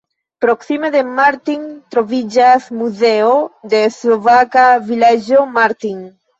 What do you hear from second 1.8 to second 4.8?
troviĝas Muzeo de slovaka